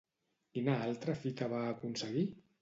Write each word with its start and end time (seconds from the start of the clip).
Quina 0.55 0.77
altra 0.85 1.15
fita 1.25 1.51
va 1.53 1.61
aconseguir? 1.75 2.25